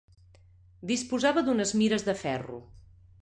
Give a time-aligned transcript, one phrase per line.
[0.91, 2.59] Disposava d'unes mires de ferro.